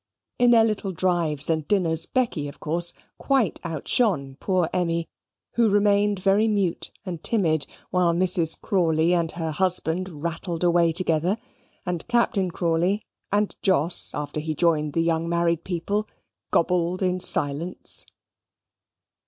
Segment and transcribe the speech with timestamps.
[0.39, 5.07] In their little drives and dinners, Becky, of course, quite outshone poor Emmy,
[5.53, 8.59] who remained very mute and timid while Mrs.
[8.59, 11.37] Crawley and her husband rattled away together,
[11.85, 16.07] and Captain Crawley (and Jos after he joined the young married people)
[16.49, 18.07] gobbled in silence.